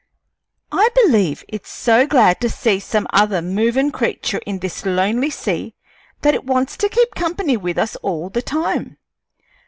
[0.71, 5.75] I believe it's so glad to see some other movin' creature in this lonely sea
[6.23, 8.97] that it wants to keep company with us all the time.